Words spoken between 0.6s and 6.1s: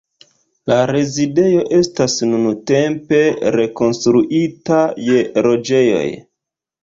La rezidejo estas nuntempe rekonstruita je loĝejoj.